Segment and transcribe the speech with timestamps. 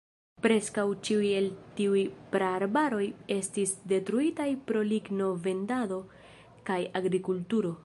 [0.43, 1.49] Preskaŭ ĉiuj el
[1.79, 2.01] tiuj
[2.35, 3.03] praarbaroj
[3.37, 6.03] estis detruitaj pro ligno-vendado
[6.71, 7.75] kaj agrikulturo.